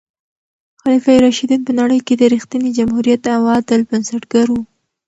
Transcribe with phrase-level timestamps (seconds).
[0.81, 4.61] خلفای راشدین په نړۍ کې د رښتیني جمهوریت او عدل بنسټګر وو.